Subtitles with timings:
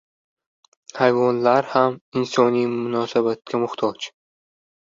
[0.99, 3.97] Hayvonlar ham insoniy munosabatga muhtoj.